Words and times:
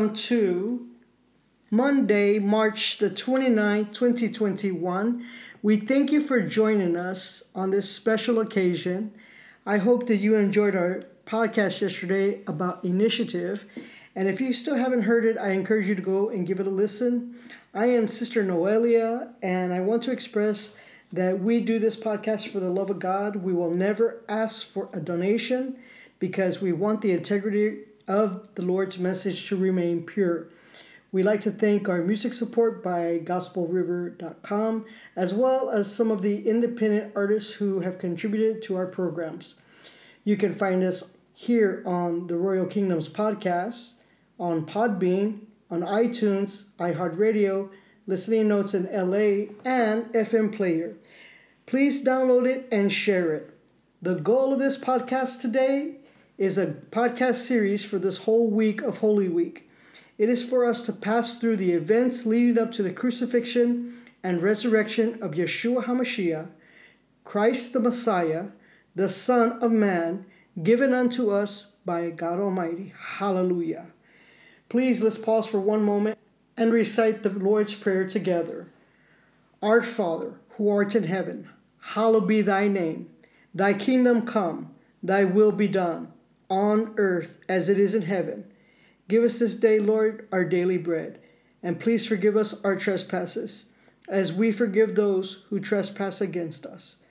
welcome 0.00 0.16
to 0.16 0.88
Monday, 1.70 2.38
March 2.38 2.96
the 2.96 3.10
29th, 3.10 3.92
2021. 3.92 5.26
We 5.60 5.76
thank 5.76 6.10
you 6.10 6.22
for 6.22 6.40
joining 6.40 6.96
us 6.96 7.50
on 7.54 7.68
this 7.68 7.94
special 7.94 8.40
occasion. 8.40 9.12
I 9.66 9.76
hope 9.76 10.06
that 10.06 10.16
you 10.16 10.36
enjoyed 10.36 10.74
our 10.74 11.04
podcast 11.26 11.82
yesterday 11.82 12.40
about 12.46 12.82
initiative. 12.82 13.66
And 14.16 14.26
if 14.26 14.40
you 14.40 14.54
still 14.54 14.76
haven't 14.76 15.02
heard 15.02 15.26
it, 15.26 15.36
I 15.36 15.50
encourage 15.50 15.86
you 15.86 15.94
to 15.94 16.00
go 16.00 16.30
and 16.30 16.46
give 16.46 16.60
it 16.60 16.66
a 16.66 16.70
listen. 16.70 17.34
I 17.74 17.90
am 17.90 18.08
Sister 18.08 18.42
Noelia, 18.42 19.34
and 19.42 19.70
I 19.70 19.80
want 19.80 20.02
to 20.04 20.12
express 20.12 20.78
that 21.12 21.40
we 21.40 21.60
do 21.60 21.78
this 21.78 22.00
podcast 22.00 22.48
for 22.48 22.58
the 22.58 22.70
love 22.70 22.88
of 22.88 23.00
God. 23.00 23.36
We 23.36 23.52
will 23.52 23.74
never 23.74 24.22
ask 24.30 24.66
for 24.66 24.88
a 24.94 25.00
donation 25.00 25.76
because 26.18 26.62
we 26.62 26.72
want 26.72 27.02
the 27.02 27.12
integrity 27.12 27.80
of 28.10 28.52
the 28.56 28.62
Lord's 28.62 28.98
message 28.98 29.48
to 29.48 29.56
remain 29.56 30.04
pure. 30.04 30.48
We'd 31.12 31.24
like 31.24 31.40
to 31.42 31.50
thank 31.52 31.88
our 31.88 32.02
music 32.02 32.32
support 32.32 32.82
by 32.82 33.20
gospelriver.com, 33.22 34.84
as 35.14 35.32
well 35.32 35.70
as 35.70 35.94
some 35.94 36.10
of 36.10 36.20
the 36.20 36.48
independent 36.48 37.12
artists 37.14 37.54
who 37.54 37.80
have 37.80 37.98
contributed 37.98 38.62
to 38.62 38.76
our 38.76 38.86
programs. 38.86 39.62
You 40.24 40.36
can 40.36 40.52
find 40.52 40.82
us 40.82 41.18
here 41.34 41.84
on 41.86 42.26
the 42.26 42.36
Royal 42.36 42.66
Kingdoms 42.66 43.08
podcast, 43.08 44.00
on 44.38 44.66
Podbean, 44.66 45.42
on 45.70 45.82
iTunes, 45.82 46.70
iHeartRadio, 46.78 47.70
Listening 48.08 48.48
Notes 48.48 48.74
in 48.74 48.86
LA, 48.86 49.52
and 49.64 50.12
FM 50.12 50.54
Player. 50.54 50.96
Please 51.66 52.04
download 52.04 52.46
it 52.48 52.66
and 52.72 52.90
share 52.90 53.32
it. 53.32 53.56
The 54.02 54.16
goal 54.16 54.52
of 54.52 54.58
this 54.58 54.78
podcast 54.78 55.40
today 55.40 55.99
is 56.40 56.56
a 56.56 56.68
podcast 56.90 57.36
series 57.36 57.84
for 57.84 57.98
this 57.98 58.24
whole 58.24 58.48
week 58.48 58.80
of 58.80 58.98
Holy 58.98 59.28
Week. 59.28 59.68
It 60.16 60.30
is 60.30 60.42
for 60.42 60.64
us 60.64 60.82
to 60.84 60.92
pass 60.94 61.38
through 61.38 61.58
the 61.58 61.72
events 61.72 62.24
leading 62.24 62.56
up 62.56 62.72
to 62.72 62.82
the 62.82 62.90
crucifixion 62.90 64.00
and 64.22 64.40
resurrection 64.40 65.22
of 65.22 65.32
Yeshua 65.32 65.84
HaMashiach, 65.84 66.48
Christ 67.24 67.74
the 67.74 67.80
Messiah, 67.80 68.46
the 68.94 69.10
Son 69.10 69.62
of 69.62 69.70
Man, 69.70 70.24
given 70.62 70.94
unto 70.94 71.30
us 71.30 71.76
by 71.84 72.08
God 72.08 72.40
Almighty. 72.40 72.94
Hallelujah. 73.18 73.88
Please 74.70 75.02
let's 75.02 75.18
pause 75.18 75.46
for 75.46 75.60
one 75.60 75.84
moment 75.84 76.16
and 76.56 76.72
recite 76.72 77.22
the 77.22 77.28
Lord's 77.28 77.74
Prayer 77.74 78.08
together. 78.08 78.66
Our 79.60 79.82
Father, 79.82 80.40
who 80.56 80.70
art 80.70 80.94
in 80.94 81.04
heaven, 81.04 81.50
hallowed 81.80 82.26
be 82.26 82.40
thy 82.40 82.66
name. 82.66 83.10
Thy 83.54 83.74
kingdom 83.74 84.22
come, 84.22 84.70
thy 85.02 85.24
will 85.24 85.52
be 85.52 85.68
done 85.68 86.14
on 86.50 86.92
earth 86.96 87.42
as 87.48 87.70
it 87.70 87.78
is 87.78 87.94
in 87.94 88.02
heaven. 88.02 88.44
Give 89.08 89.24
us 89.24 89.38
this 89.38 89.56
day, 89.56 89.78
Lord, 89.78 90.28
our 90.30 90.44
daily 90.44 90.76
bread, 90.76 91.20
and 91.62 91.80
please 91.80 92.06
forgive 92.06 92.36
us 92.36 92.64
our 92.64 92.76
trespasses, 92.76 93.72
as 94.08 94.32
we 94.32 94.50
forgive 94.52 94.94
those 94.94 95.44
who 95.48 95.60
trespass 95.60 96.20
against 96.20 96.66
us. 96.66 97.02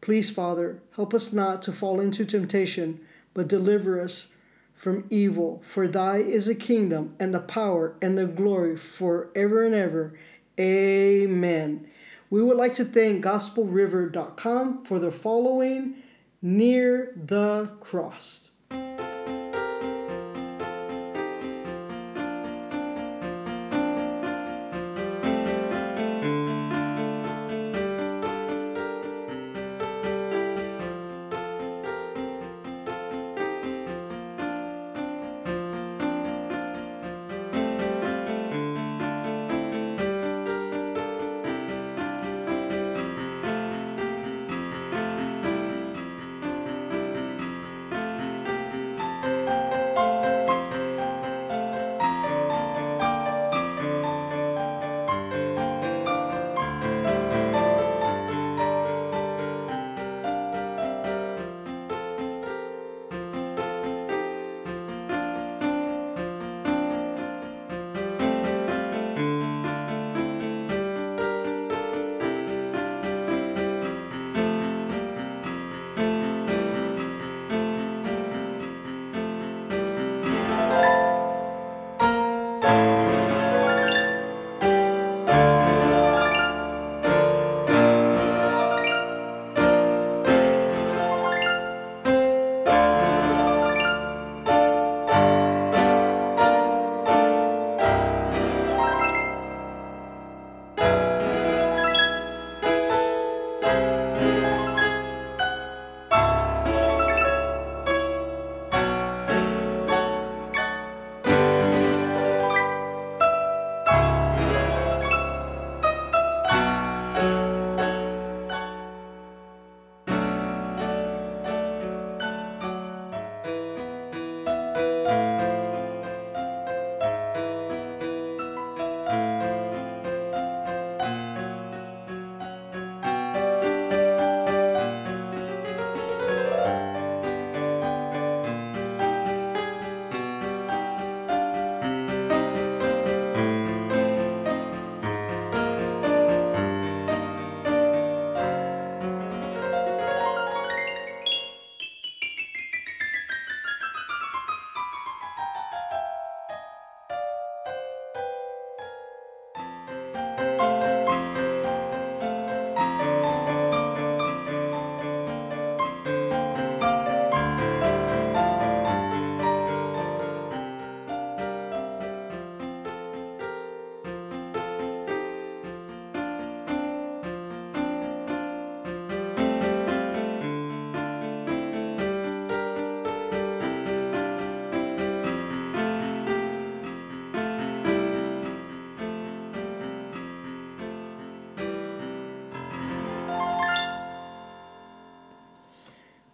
Please, 0.00 0.30
Father, 0.30 0.82
help 0.96 1.14
us 1.14 1.32
not 1.32 1.62
to 1.62 1.72
fall 1.72 2.00
into 2.00 2.24
temptation, 2.24 3.00
but 3.34 3.48
deliver 3.48 4.00
us 4.00 4.28
from 4.74 5.04
evil. 5.10 5.60
For 5.64 5.86
thy 5.86 6.18
is 6.18 6.46
the 6.46 6.54
kingdom, 6.54 7.14
and 7.18 7.34
the 7.34 7.40
power, 7.40 7.96
and 8.00 8.16
the 8.16 8.26
glory 8.26 8.76
forever 8.76 9.64
and 9.64 9.74
ever. 9.74 10.14
Amen. 10.58 11.86
We 12.30 12.42
would 12.42 12.56
like 12.56 12.74
to 12.74 12.84
thank 12.84 13.24
gospelriver.com 13.24 14.84
for 14.84 14.98
the 14.98 15.10
following 15.10 15.96
near 16.40 17.12
the 17.16 17.72
cross. 17.80 18.49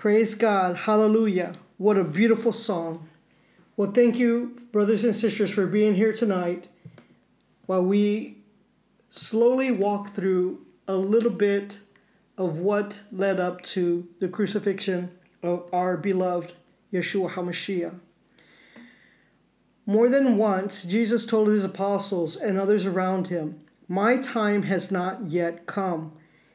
Praise 0.07 0.37
God. 0.37 0.77
Hallelujah. 0.77 1.51
What 1.79 1.99
a 1.99 2.05
beautiful 2.05 2.53
song. 2.53 3.09
Well, 3.77 3.91
thank 3.91 4.21
you, 4.21 4.57
brothers 4.71 5.03
and 5.03 5.13
sisters, 5.13 5.51
for 5.51 5.67
being 5.67 5.97
here 5.97 6.13
tonight 6.13 6.69
while 7.67 7.83
we 7.83 8.39
slowly 9.11 9.73
walk 9.73 10.15
through 10.15 10.65
a 10.87 10.95
little 10.95 11.33
bit 11.33 11.81
of 12.39 12.61
what 12.61 13.03
led 13.11 13.41
up 13.41 13.63
to 13.63 14.07
the 14.21 14.29
crucifixion 14.29 15.11
of 15.43 15.65
our 15.73 15.97
beloved 15.97 16.53
Yeshua 16.93 17.33
HaMashiach. 17.33 17.99
More 19.87 20.09
than 20.09 20.37
once, 20.37 20.85
Jesus 20.85 21.27
told 21.27 21.49
his 21.49 21.65
apostles 21.65 22.37
and 22.37 22.57
others 22.57 22.87
around 22.87 23.27
him, 23.27 23.59
My 23.89 24.19
time 24.19 24.63
has 24.63 24.93
not 24.93 25.27
yet 25.27 25.67
come. 25.67 26.13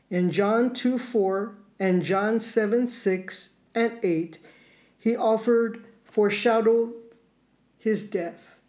In 0.09 0.31
John 0.31 0.73
2 0.73 0.97
4 0.97 1.57
and 1.81 2.03
John 2.03 2.39
7 2.39 2.85
6 2.85 3.55
and 3.73 3.97
8, 4.03 4.37
he 4.99 5.15
offered 5.15 5.83
foreshadow 6.03 6.93
his 7.79 8.07
death. 8.07 8.59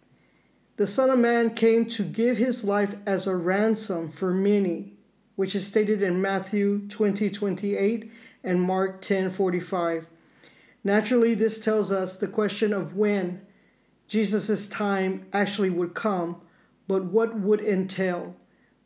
The 0.76 0.86
Son 0.86 1.10
of 1.10 1.18
Man 1.18 1.50
came 1.50 1.84
to 1.90 2.04
give 2.04 2.38
his 2.38 2.64
life 2.64 2.94
as 3.04 3.26
a 3.26 3.36
ransom 3.36 4.08
for 4.08 4.32
many, 4.32 4.94
which 5.36 5.54
is 5.54 5.66
stated 5.66 6.00
in 6.02 6.22
Matthew 6.22 6.88
20 6.88 7.28
28 7.28 8.10
and 8.42 8.62
Mark 8.62 9.02
10 9.02 9.28
45. 9.28 10.08
Naturally, 10.82 11.34
this 11.34 11.60
tells 11.60 11.92
us 11.92 12.16
the 12.16 12.26
question 12.26 12.72
of 12.72 12.96
when 12.96 13.42
Jesus' 14.08 14.66
time 14.66 15.26
actually 15.34 15.68
would 15.68 15.92
come, 15.92 16.40
but 16.88 17.04
what 17.04 17.38
would 17.38 17.60
entail? 17.60 18.36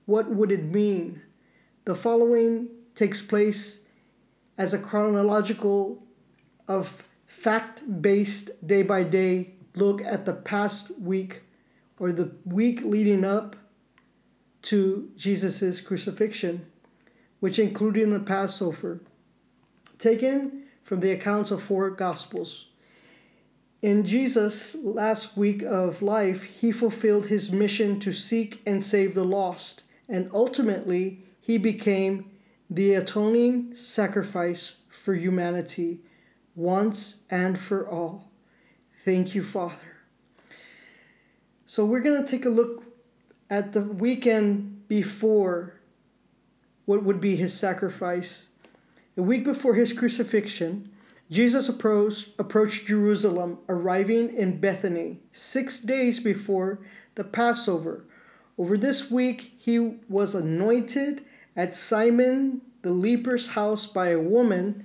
What 0.04 0.30
would 0.30 0.50
it 0.50 0.64
mean? 0.64 1.22
The 1.84 1.94
following 1.94 2.70
takes 2.96 3.22
place 3.22 3.85
as 4.58 4.72
a 4.72 4.78
chronological 4.78 6.02
of 6.68 7.04
fact-based 7.26 8.66
day 8.66 8.82
by 8.82 9.02
day 9.02 9.50
look 9.74 10.00
at 10.02 10.24
the 10.24 10.32
past 10.32 10.98
week 11.00 11.42
or 11.98 12.12
the 12.12 12.32
week 12.44 12.82
leading 12.82 13.24
up 13.24 13.56
to 14.62 15.10
Jesus' 15.16 15.80
crucifixion, 15.80 16.66
which 17.40 17.58
included 17.58 18.10
the 18.10 18.20
Passover, 18.20 19.00
taken 19.98 20.64
from 20.82 21.00
the 21.00 21.12
accounts 21.12 21.50
of 21.50 21.62
four 21.62 21.90
Gospels. 21.90 22.66
In 23.82 24.04
Jesus' 24.04 24.74
last 24.82 25.36
week 25.36 25.62
of 25.62 26.02
life, 26.02 26.44
he 26.60 26.72
fulfilled 26.72 27.26
his 27.26 27.52
mission 27.52 28.00
to 28.00 28.12
seek 28.12 28.60
and 28.66 28.82
save 28.82 29.14
the 29.14 29.24
lost, 29.24 29.84
and 30.08 30.30
ultimately, 30.32 31.22
he 31.40 31.58
became 31.58 32.30
the 32.68 32.94
atoning 32.94 33.74
sacrifice 33.74 34.80
for 34.88 35.14
humanity 35.14 36.00
once 36.54 37.24
and 37.30 37.58
for 37.58 37.88
all. 37.88 38.30
Thank 39.04 39.34
you, 39.34 39.42
Father. 39.42 39.74
So, 41.64 41.84
we're 41.84 42.00
going 42.00 42.24
to 42.24 42.30
take 42.30 42.44
a 42.44 42.50
look 42.50 42.84
at 43.50 43.72
the 43.72 43.82
weekend 43.82 44.88
before 44.88 45.80
what 46.84 47.02
would 47.02 47.20
be 47.20 47.36
his 47.36 47.58
sacrifice. 47.58 48.50
The 49.14 49.22
week 49.22 49.44
before 49.44 49.74
his 49.74 49.92
crucifixion, 49.92 50.90
Jesus 51.30 51.68
approached, 51.68 52.30
approached 52.38 52.86
Jerusalem, 52.86 53.58
arriving 53.68 54.34
in 54.34 54.60
Bethany 54.60 55.20
six 55.32 55.80
days 55.80 56.20
before 56.20 56.78
the 57.16 57.24
Passover. 57.24 58.04
Over 58.56 58.78
this 58.78 59.10
week, 59.10 59.54
he 59.58 59.78
was 60.08 60.34
anointed 60.34 61.24
at 61.56 61.74
Simon 61.74 62.60
the 62.82 62.92
leper's 62.92 63.48
house 63.48 63.86
by 63.86 64.10
a 64.10 64.20
woman 64.20 64.84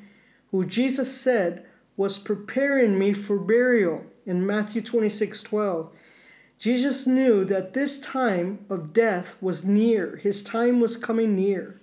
who 0.49 0.65
Jesus 0.65 1.19
said 1.19 1.65
was 1.95 2.17
preparing 2.17 2.97
me 2.97 3.13
for 3.13 3.37
burial 3.37 4.05
in 4.25 4.45
Matthew 4.45 4.81
26 4.81 5.43
12. 5.43 5.93
Jesus 6.57 7.05
knew 7.05 7.43
that 7.45 7.73
this 7.73 7.99
time 7.99 8.65
of 8.69 8.93
death 8.93 9.35
was 9.41 9.65
near, 9.65 10.15
his 10.17 10.43
time 10.43 10.79
was 10.79 10.97
coming 10.97 11.35
near. 11.35 11.79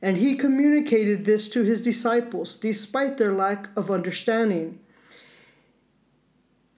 And 0.00 0.16
he 0.16 0.34
communicated 0.34 1.24
this 1.24 1.48
to 1.50 1.62
his 1.62 1.82
disciples 1.82 2.56
despite 2.56 3.18
their 3.18 3.32
lack 3.32 3.68
of 3.76 3.90
understanding. 3.90 4.80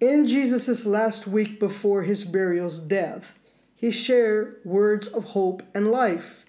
In 0.00 0.26
Jesus' 0.26 0.84
last 0.84 1.26
week 1.26 1.58
before 1.58 2.02
his 2.02 2.25
burial's 2.25 2.80
death, 2.80 3.38
he 3.75 3.90
shared 3.90 4.60
words 4.64 5.08
of 5.08 5.25
hope 5.32 5.62
and 5.75 5.90
life. 5.90 6.44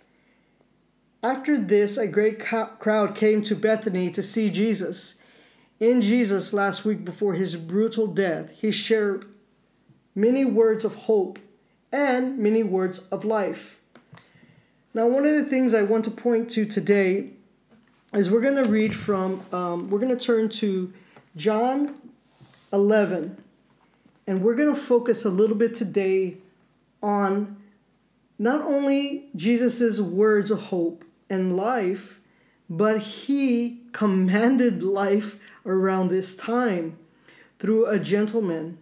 After 1.25 1.57
this, 1.57 1.97
a 1.97 2.07
great 2.07 2.39
crowd 2.39 3.15
came 3.15 3.41
to 3.45 3.55
Bethany 3.55 4.11
to 4.11 4.21
see 4.21 4.51
Jesus. 4.51 5.23
In 5.79 5.99
Jesus' 5.99 6.53
last 6.53 6.85
week 6.85 7.03
before 7.03 7.33
his 7.33 7.55
brutal 7.55 8.05
death, 8.05 8.51
he 8.51 8.69
shared 8.69 9.25
many 10.13 10.45
words 10.45 10.85
of 10.85 10.93
hope 11.09 11.39
and 11.91 12.37
many 12.37 12.61
words 12.61 13.09
of 13.09 13.25
life. 13.25 13.79
Now, 14.93 15.07
one 15.07 15.25
of 15.25 15.33
the 15.33 15.45
things 15.45 15.73
I 15.73 15.81
want 15.81 16.05
to 16.05 16.11
point 16.11 16.47
to 16.51 16.63
today 16.63 17.31
is 18.13 18.29
we're 18.29 18.39
going 18.39 18.63
to 18.63 18.69
read 18.69 18.95
from, 18.95 19.41
um, 19.51 19.89
we're 19.89 19.97
going 19.97 20.15
to 20.15 20.23
turn 20.23 20.47
to 20.49 20.93
John 21.35 21.99
11, 22.71 23.35
and 24.27 24.43
we're 24.43 24.53
going 24.53 24.71
to 24.71 24.79
focus 24.79 25.25
a 25.25 25.31
little 25.31 25.57
bit 25.57 25.73
today 25.73 26.37
on 27.01 27.57
not 28.37 28.61
only 28.61 29.29
Jesus' 29.35 29.99
words 29.99 30.51
of 30.51 30.65
hope 30.65 31.03
and 31.29 31.55
life, 31.55 32.21
but 32.69 32.99
he 32.99 33.81
commanded 33.91 34.83
life 34.83 35.39
around 35.65 36.07
this 36.07 36.35
time 36.35 36.97
through 37.59 37.85
a 37.85 37.99
gentleman 37.99 38.77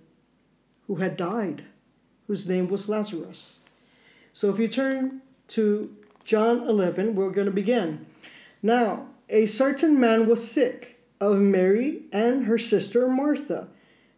who 0.87 0.95
had 0.95 1.17
died, 1.17 1.63
whose 2.27 2.47
name 2.47 2.69
was 2.69 2.89
Lazarus. 2.89 3.59
So 4.31 4.49
if 4.49 4.59
you 4.59 4.67
turn 4.67 5.21
to 5.49 5.95
John 6.23 6.67
11, 6.67 7.15
we're 7.15 7.31
going 7.31 7.45
to 7.45 7.51
begin. 7.51 8.05
Now, 8.61 9.07
a 9.29 9.45
certain 9.45 9.99
man 9.99 10.27
was 10.27 10.49
sick 10.49 10.99
of 11.19 11.37
Mary 11.37 12.01
and 12.11 12.45
her 12.45 12.57
sister 12.57 13.07
Martha. 13.07 13.67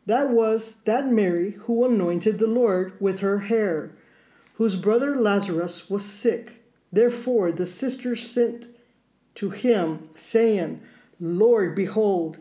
That 0.06 0.30
was 0.30 0.82
that 0.84 1.08
Mary 1.08 1.52
who 1.52 1.86
anointed 1.86 2.38
the 2.38 2.48
Lord 2.48 2.94
with 3.00 3.20
her 3.20 3.40
hair, 3.40 3.92
whose 4.56 4.76
brother 4.76 5.16
Lazarus 5.16 5.90
was 5.90 6.06
sick. 6.06 6.64
Therefore 6.96 7.52
the 7.52 7.66
sisters 7.66 8.28
sent 8.28 8.68
to 9.36 9.50
him, 9.50 10.04
saying, 10.14 10.82
Lord, 11.20 11.76
behold, 11.76 12.40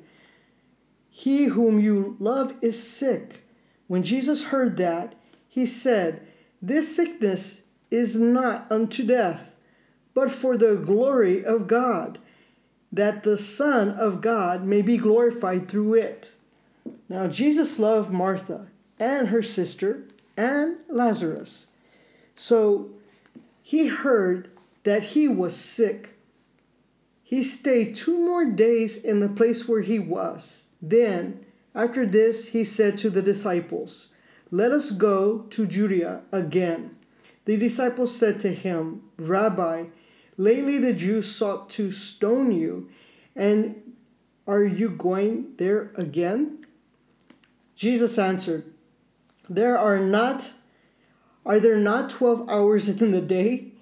he 1.11 1.47
whom 1.47 1.79
you 1.79 2.17
love 2.19 2.55
is 2.63 2.83
sick. 2.83 3.45
When 3.89 4.03
Jesus 4.03 4.47
heard 4.47 4.77
that, 4.79 5.15
he 5.49 5.67
said, 5.67 6.27
This 6.63 6.95
sickness 6.95 7.69
is 7.91 8.19
not 8.19 8.67
unto 8.71 9.05
death 9.05 9.55
but 10.15 10.31
for 10.31 10.57
the 10.57 10.77
glory 10.77 11.45
of 11.45 11.67
God, 11.67 12.19
that 12.93 13.25
the 13.25 13.37
Son 13.37 13.91
of 13.91 14.21
God 14.21 14.65
may 14.65 14.81
be 14.81 14.97
glorified 14.97 15.69
through 15.69 15.95
it. 15.95 16.33
Now, 17.09 17.27
Jesus 17.27 17.81
loved 17.81 18.13
Martha 18.13 18.69
and 18.99 19.29
her 19.29 19.43
sister 19.43 20.05
and 20.37 20.77
Lazarus. 20.89 21.73
So 22.37 22.91
he 23.67 23.87
heard 23.87 24.51
that 24.83 25.03
he 25.15 25.27
was 25.27 25.57
sick. 25.57 26.19
He 27.23 27.43
stayed 27.43 27.97
two 27.97 28.23
more 28.23 28.45
days 28.45 29.03
in 29.03 29.21
the 29.21 29.29
place 29.29 29.67
where 29.67 29.81
he 29.81 29.99
was. 29.99 30.69
Then, 30.83 31.47
after 31.75 32.05
this, 32.05 32.49
he 32.49 32.63
said 32.63 32.99
to 32.99 33.09
the 33.09 33.23
disciples, 33.23 34.15
Let 34.51 34.71
us 34.71 34.91
go 34.91 35.47
to 35.49 35.67
Judea 35.67 36.21
again. 36.31 36.95
The 37.47 37.57
disciples 37.57 38.15
said 38.15 38.39
to 38.41 38.55
him, 38.55 39.05
Rabbi, 39.17 39.87
Lately 40.37 40.79
the 40.79 40.93
Jews 40.93 41.35
sought 41.35 41.71
to 41.71 41.91
stone 41.91 42.53
you, 42.53 42.91
and 43.35 43.95
are 44.47 44.65
you 44.65 44.91
going 44.91 45.55
there 45.57 45.91
again? 45.95 46.67
Jesus 47.77 48.19
answered, 48.19 48.65
There 49.49 49.79
are 49.79 50.01
not 50.01 50.53
are 51.47 51.61
there 51.61 51.77
not 51.77 52.11
12 52.11 52.49
hours 52.49 52.89
in 52.89 53.11
the 53.11 53.21
day? 53.21 53.73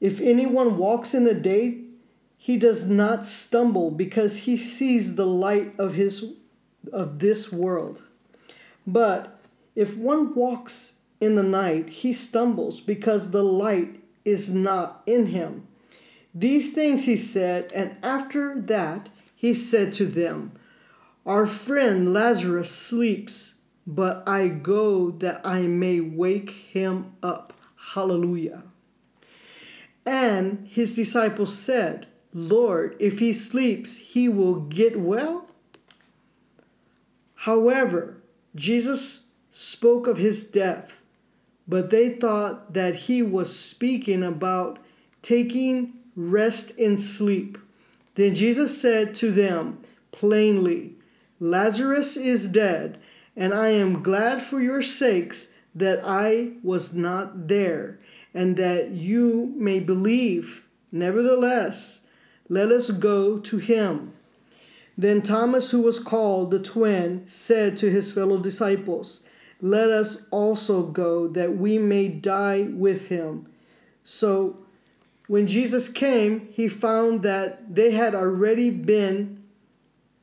If 0.00 0.20
anyone 0.20 0.76
walks 0.76 1.14
in 1.14 1.24
the 1.24 1.34
day, 1.34 1.80
he 2.36 2.58
does 2.58 2.88
not 2.88 3.26
stumble 3.26 3.90
because 3.90 4.44
he 4.44 4.56
sees 4.56 5.16
the 5.16 5.26
light 5.26 5.72
of 5.78 5.94
his 5.94 6.34
of 6.92 7.18
this 7.18 7.50
world. 7.50 8.02
But 8.86 9.40
if 9.74 9.96
one 9.96 10.34
walks 10.34 10.98
in 11.20 11.36
the 11.36 11.42
night, 11.42 11.88
he 11.88 12.12
stumbles 12.12 12.80
because 12.80 13.30
the 13.30 13.42
light 13.42 14.02
is 14.24 14.54
not 14.54 15.02
in 15.06 15.26
him. 15.26 15.66
These 16.34 16.74
things 16.74 17.06
he 17.06 17.16
said, 17.16 17.72
and 17.74 17.96
after 18.02 18.60
that 18.60 19.08
he 19.34 19.54
said 19.54 19.92
to 19.94 20.06
them, 20.06 20.52
Our 21.24 21.46
friend 21.46 22.12
Lazarus 22.12 22.70
sleeps, 22.70 23.60
but 23.86 24.26
I 24.26 24.48
go 24.48 25.10
that 25.10 25.40
I 25.44 25.62
may 25.62 26.00
wake 26.00 26.50
him 26.50 27.12
up. 27.22 27.52
Hallelujah. 27.94 28.64
And 30.06 30.66
his 30.68 30.94
disciples 30.94 31.56
said, 31.56 32.06
Lord, 32.32 32.96
if 32.98 33.20
he 33.20 33.32
sleeps, 33.32 33.98
he 33.98 34.28
will 34.28 34.60
get 34.60 34.98
well. 34.98 35.46
However, 37.34 38.22
Jesus 38.54 39.28
spoke 39.50 40.06
of 40.06 40.16
his 40.16 40.44
death, 40.44 41.02
but 41.68 41.90
they 41.90 42.10
thought 42.10 42.74
that 42.74 42.94
he 42.94 43.22
was 43.22 43.58
speaking 43.58 44.22
about 44.22 44.78
taking 45.22 45.94
rest 46.16 46.78
in 46.78 46.96
sleep. 46.96 47.58
Then 48.14 48.34
Jesus 48.34 48.80
said 48.80 49.14
to 49.16 49.30
them 49.30 49.80
plainly, 50.12 50.94
Lazarus 51.40 52.16
is 52.16 52.48
dead, 52.48 52.98
and 53.36 53.52
I 53.52 53.68
am 53.70 54.02
glad 54.02 54.40
for 54.40 54.60
your 54.60 54.82
sakes 54.82 55.54
that 55.74 56.00
I 56.04 56.52
was 56.62 56.94
not 56.94 57.48
there, 57.48 57.98
and 58.32 58.56
that 58.56 58.90
you 58.90 59.52
may 59.56 59.80
believe. 59.80 60.66
Nevertheless, 60.92 62.06
let 62.48 62.70
us 62.70 62.90
go 62.90 63.38
to 63.38 63.58
him. 63.58 64.12
Then 64.96 65.22
Thomas, 65.22 65.72
who 65.72 65.82
was 65.82 65.98
called 65.98 66.50
the 66.50 66.60
twin, 66.60 67.26
said 67.26 67.76
to 67.78 67.90
his 67.90 68.12
fellow 68.12 68.38
disciples, 68.38 69.26
Let 69.60 69.90
us 69.90 70.28
also 70.30 70.84
go, 70.84 71.26
that 71.28 71.56
we 71.56 71.78
may 71.78 72.08
die 72.08 72.62
with 72.70 73.08
him. 73.08 73.48
So 74.04 74.58
when 75.26 75.46
Jesus 75.46 75.88
came, 75.88 76.48
he 76.52 76.68
found 76.68 77.22
that 77.22 77.74
they 77.74 77.90
had 77.92 78.14
already 78.14 78.70
been, 78.70 79.42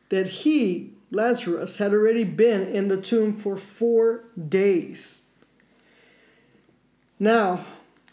that 0.09 0.27
he, 0.27 0.93
Lazarus, 1.11 1.77
had 1.77 1.93
already 1.93 2.23
been 2.23 2.67
in 2.67 2.87
the 2.87 2.99
tomb 2.99 3.33
for 3.33 3.57
four 3.57 4.23
days. 4.49 5.23
Now, 7.19 7.65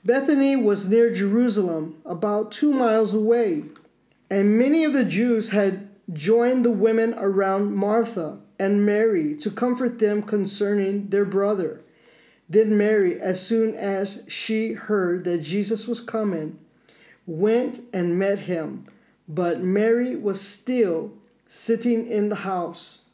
Bethany 0.04 0.56
was 0.56 0.88
near 0.88 1.12
Jerusalem, 1.12 2.00
about 2.04 2.52
two 2.52 2.72
miles 2.72 3.14
away, 3.14 3.64
and 4.30 4.58
many 4.58 4.84
of 4.84 4.92
the 4.92 5.04
Jews 5.04 5.50
had 5.50 5.88
joined 6.12 6.64
the 6.64 6.70
women 6.70 7.14
around 7.16 7.74
Martha 7.74 8.40
and 8.58 8.84
Mary 8.84 9.36
to 9.36 9.50
comfort 9.50 9.98
them 9.98 10.22
concerning 10.22 11.08
their 11.08 11.24
brother. 11.24 11.80
Then 12.48 12.76
Mary, 12.76 13.20
as 13.20 13.44
soon 13.46 13.74
as 13.74 14.24
she 14.28 14.72
heard 14.72 15.24
that 15.24 15.42
Jesus 15.42 15.86
was 15.86 16.00
coming, 16.00 16.58
went 17.26 17.80
and 17.92 18.18
met 18.18 18.40
him, 18.40 18.86
but 19.28 19.60
Mary 19.60 20.16
was 20.16 20.40
still 20.40 21.12
sitting 21.48 22.06
in 22.06 22.28
the 22.28 22.36
house. 22.36 23.06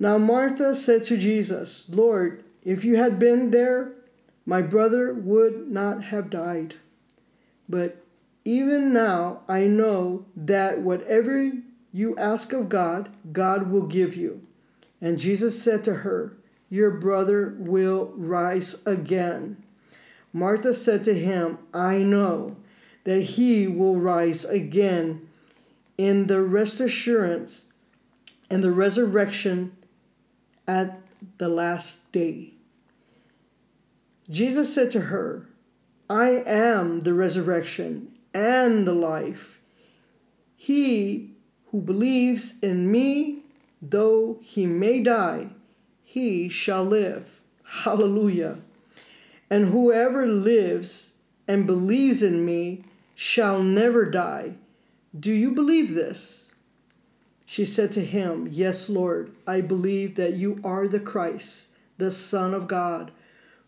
Now 0.00 0.18
Martha 0.18 0.74
said 0.74 1.04
to 1.04 1.16
Jesus, 1.16 1.88
Lord, 1.90 2.42
if 2.64 2.84
you 2.84 2.96
had 2.96 3.18
been 3.18 3.50
there, 3.50 3.92
my 4.44 4.62
brother 4.62 5.14
would 5.14 5.70
not 5.70 6.04
have 6.04 6.30
died. 6.30 6.74
But 7.68 8.02
even 8.44 8.92
now 8.92 9.40
I 9.48 9.66
know 9.66 10.24
that 10.34 10.80
whatever 10.80 11.52
you 11.92 12.16
ask 12.16 12.52
of 12.52 12.68
God, 12.68 13.10
God 13.32 13.70
will 13.70 13.86
give 13.86 14.16
you. 14.16 14.42
And 15.00 15.18
Jesus 15.18 15.62
said 15.62 15.84
to 15.84 15.94
her, 15.96 16.36
Your 16.70 16.90
brother 16.90 17.54
will 17.58 18.12
rise 18.16 18.86
again. 18.86 19.62
Martha 20.32 20.74
said 20.74 21.04
to 21.04 21.14
him, 21.14 21.58
I 21.72 21.98
know 21.98 22.56
that 23.04 23.22
he 23.22 23.66
will 23.66 23.96
rise 23.96 24.44
again 24.44 25.28
in 25.98 26.26
the 26.26 26.42
rest 26.42 26.80
assurance 26.80 27.72
and 28.50 28.62
the 28.62 28.70
resurrection 28.70 29.76
at 30.66 31.00
the 31.38 31.48
last 31.48 32.12
day. 32.12 32.52
Jesus 34.28 34.74
said 34.74 34.90
to 34.92 35.02
her, 35.02 35.48
I 36.08 36.42
am 36.46 37.00
the 37.00 37.14
resurrection 37.14 38.12
and 38.34 38.86
the 38.86 38.92
life. 38.92 39.60
He 40.56 41.32
who 41.70 41.80
believes 41.80 42.58
in 42.60 42.90
me, 42.90 43.42
though 43.80 44.38
he 44.42 44.66
may 44.66 45.02
die, 45.02 45.48
he 46.02 46.48
shall 46.48 46.84
live. 46.84 47.40
Hallelujah. 47.82 48.58
And 49.50 49.66
whoever 49.66 50.26
lives 50.26 51.14
and 51.48 51.66
believes 51.66 52.22
in 52.22 52.44
me 52.44 52.84
shall 53.14 53.62
never 53.62 54.04
die. 54.04 54.54
Do 55.18 55.32
you 55.32 55.52
believe 55.52 55.94
this? 55.94 56.54
She 57.44 57.64
said 57.64 57.92
to 57.92 58.04
him, 58.04 58.48
Yes, 58.50 58.88
Lord, 58.88 59.32
I 59.46 59.60
believe 59.60 60.16
that 60.16 60.34
you 60.34 60.60
are 60.64 60.88
the 60.88 61.00
Christ, 61.00 61.76
the 61.96 62.10
Son 62.10 62.52
of 62.52 62.66
God, 62.66 63.12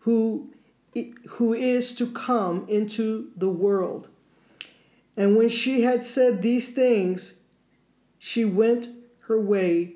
who, 0.01 0.51
who 1.29 1.55
is 1.55 1.95
to 1.97 2.11
come 2.11 2.67
into 2.69 3.31
the 3.37 3.49
world. 3.49 4.09
And 5.17 5.37
when 5.37 5.49
she 5.49 5.83
had 5.83 6.03
said 6.03 6.43
these 6.43 6.75
things, 6.75 7.41
she 8.19 8.45
went 8.45 8.89
her 9.23 9.41
way 9.41 9.95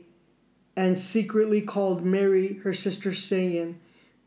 and 0.76 0.96
secretly 0.96 1.60
called 1.60 2.04
Mary, 2.04 2.54
her 2.64 2.72
sister, 2.72 3.12
saying, 3.12 3.78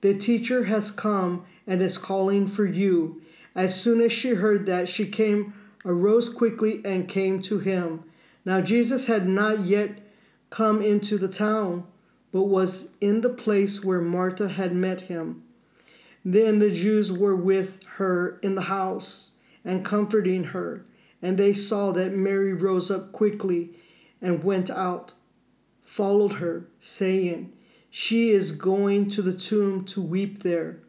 the 0.06 0.14
teacher 0.14 0.66
has 0.66 0.92
come 0.92 1.46
and 1.66 1.82
is 1.82 1.98
calling 1.98 2.46
for 2.46 2.64
you. 2.64 3.24
As 3.56 3.80
soon 3.80 4.02
as 4.02 4.12
she 4.12 4.36
heard 4.36 4.68
that, 4.68 4.88
she 4.88 5.08
came, 5.08 5.56
arose 5.86 6.28
quickly, 6.34 6.82
and 6.84 7.08
came 7.08 7.42
to 7.44 7.60
him. 7.60 8.04
Now 8.44 8.62
Jesus 8.62 9.08
had 9.08 9.28
not 9.28 9.66
yet 9.66 10.00
come 10.50 10.82
into 10.82 11.18
the 11.18 11.28
town, 11.28 11.86
but 12.32 12.44
was 12.44 12.96
in 13.00 13.22
the 13.22 13.30
place 13.30 13.84
where 13.84 14.02
Martha 14.02 14.50
had 14.50 14.76
met 14.76 15.02
him. 15.02 15.44
Then 16.24 16.60
the 16.60 16.72
Jews 16.72 17.12
were 17.12 17.36
with 17.36 17.84
her 17.98 18.40
in 18.42 18.56
the 18.56 18.64
house 18.64 19.32
and 19.64 19.86
comforting 19.86 20.46
her, 20.46 20.84
and 21.22 21.38
they 21.38 21.54
saw 21.54 21.92
that 21.92 22.14
Mary 22.14 22.54
rose 22.54 22.90
up 22.90 23.12
quickly 23.12 23.70
and 24.22 24.44
went 24.44 24.70
out, 24.70 25.14
followed 25.84 26.34
her, 26.34 26.68
saying, 26.80 27.54
she 27.90 28.32
is 28.32 28.52
going 28.52 29.08
to 29.10 29.22
the 29.22 29.34
tomb 29.34 29.86
to 29.86 30.02
weep 30.02 30.44
there. 30.44 30.80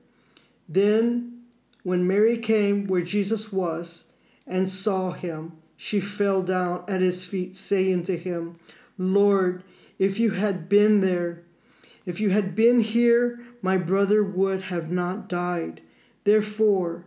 Then, 0.69 1.43
when 1.85 2.05
Mary 2.05 2.39
came 2.39 2.89
where 2.89 3.03
Jesus 3.03 3.53
was 3.53 4.13
and 4.47 4.69
saw 4.69 5.13
him, 5.13 5.53
she 5.77 6.01
fell 6.01 6.43
down 6.43 6.85
at 6.89 7.01
his 7.01 7.27
feet, 7.27 7.55
saying 7.55 8.05
to 8.05 8.17
him, 8.17 8.59
Lord, 8.97 9.63
if 9.99 10.19
you 10.19 10.31
had 10.31 10.69
been 10.69 11.01
there, 11.01 11.43
if 12.05 12.21
you 12.21 12.31
had 12.31 12.55
been 12.55 12.81
here, 12.81 13.41
my 13.61 13.77
brother 13.77 14.23
would 14.23 14.63
have 14.63 14.91
not 14.91 15.29
died. 15.29 15.83
Therefore, 16.25 17.05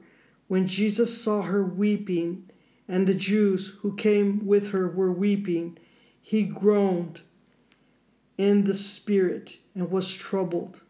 when 0.48 0.67
Jesus 0.67 1.22
saw 1.22 1.43
her 1.43 1.63
weeping, 1.63 2.50
and 2.89 3.08
the 3.08 3.13
Jews 3.13 3.77
who 3.81 3.96
came 3.96 4.46
with 4.48 4.72
her 4.72 4.89
were 4.89 5.12
weeping, 5.12 5.77
he 6.19 6.43
groaned 6.43 7.22
in 8.38 8.63
the 8.63 8.74
spirit 8.74 9.58
and 9.75 9.91
was 9.91 10.13
troubled. 10.13 10.81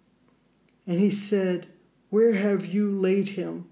And 0.88 1.00
he 1.00 1.12
said, 1.12 1.68
Where 2.10 2.34
have 2.34 2.66
you 2.66 2.90
laid 2.90 3.30
him? 3.30 3.69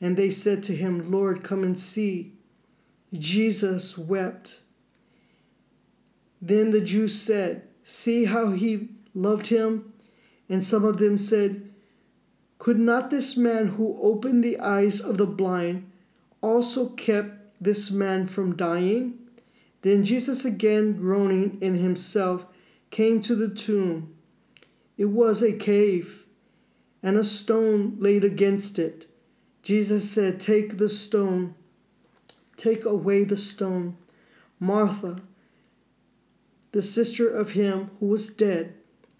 And 0.00 0.16
they 0.16 0.30
said 0.30 0.62
to 0.64 0.76
him, 0.76 1.10
Lord, 1.10 1.42
come 1.42 1.62
and 1.62 1.78
see. 1.78 2.32
Jesus 3.12 3.96
wept. 3.96 4.60
Then 6.40 6.70
the 6.70 6.80
Jews 6.80 7.20
said, 7.20 7.66
See 7.82 8.24
how 8.24 8.50
he 8.50 8.88
loved 9.14 9.46
him? 9.46 9.92
And 10.48 10.62
some 10.62 10.84
of 10.84 10.98
them 10.98 11.16
said, 11.16 11.70
Could 12.58 12.78
not 12.78 13.10
this 13.10 13.36
man 13.36 13.68
who 13.68 13.98
opened 14.02 14.44
the 14.44 14.58
eyes 14.60 15.00
of 15.00 15.18
the 15.18 15.26
blind 15.26 15.90
also 16.40 16.90
kept 16.90 17.62
this 17.62 17.90
man 17.90 18.26
from 18.26 18.56
dying? 18.56 19.18
Then 19.82 20.04
Jesus, 20.04 20.44
again 20.44 20.94
groaning 20.94 21.58
in 21.60 21.76
himself, 21.76 22.46
came 22.90 23.20
to 23.22 23.34
the 23.34 23.48
tomb. 23.48 24.14
It 24.96 25.06
was 25.06 25.42
a 25.42 25.52
cave, 25.52 26.26
and 27.02 27.16
a 27.16 27.24
stone 27.24 27.96
laid 27.98 28.24
against 28.24 28.78
it. 28.78 29.06
Jesus 29.66 30.08
said, 30.08 30.38
Take 30.38 30.78
the 30.78 30.88
stone, 30.88 31.56
take 32.56 32.84
away 32.84 33.24
the 33.24 33.36
stone. 33.36 33.96
Martha, 34.60 35.22
the 36.70 36.80
sister 36.80 37.28
of 37.28 37.50
him 37.50 37.90
who 37.98 38.06
was 38.06 38.30
dead, 38.30 38.74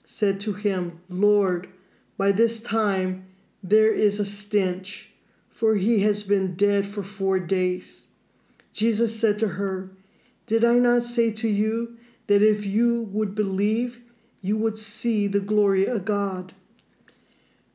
said 0.05 0.39
to 0.43 0.53
him, 0.53 1.01
Lord, 1.09 1.69
by 2.17 2.31
this 2.31 2.63
time 2.63 3.27
there 3.61 3.93
is 3.93 4.21
a 4.21 4.25
stench, 4.25 5.11
for 5.51 5.75
he 5.75 6.03
has 6.03 6.23
been 6.23 6.55
dead 6.55 6.87
for 6.87 7.03
four 7.03 7.41
days. 7.41 8.07
Jesus 8.73 9.21
said 9.21 9.41
to 9.41 9.49
her, 9.49 9.91
Did 10.47 10.65
I 10.65 10.75
not 10.75 11.03
say 11.03 11.33
to 11.33 11.49
you 11.49 11.99
that 12.29 12.41
if 12.41 12.65
you 12.65 13.09
would 13.11 13.35
believe, 13.35 14.01
you 14.43 14.57
would 14.57 14.79
see 14.79 15.27
the 15.27 15.41
glory 15.41 15.87
of 15.87 16.05
God. 16.05 16.53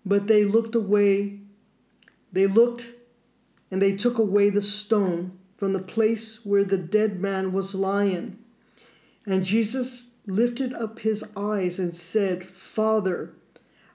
But 0.05 0.27
they 0.27 0.45
looked 0.45 0.73
away, 0.73 1.40
they 2.31 2.47
looked 2.47 2.93
and 3.69 3.81
they 3.81 3.95
took 3.95 4.17
away 4.17 4.49
the 4.49 4.61
stone 4.61 5.37
from 5.57 5.73
the 5.73 5.79
place 5.79 6.45
where 6.45 6.63
the 6.63 6.77
dead 6.77 7.19
man 7.19 7.53
was 7.53 7.75
lying. 7.75 8.37
And 9.25 9.45
Jesus 9.45 10.15
lifted 10.25 10.73
up 10.73 10.99
his 10.99 11.31
eyes 11.35 11.79
and 11.79 11.93
said, 11.93 12.43
Father, 12.43 13.33